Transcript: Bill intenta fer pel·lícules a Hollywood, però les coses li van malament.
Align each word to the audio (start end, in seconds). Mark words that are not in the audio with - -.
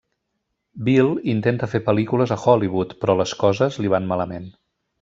Bill 0.87 1.11
intenta 1.33 1.69
fer 1.75 1.81
pel·lícules 1.91 2.33
a 2.35 2.39
Hollywood, 2.45 2.97
però 3.05 3.17
les 3.21 3.35
coses 3.45 3.79
li 3.85 3.93
van 3.97 4.09
malament. 4.15 4.49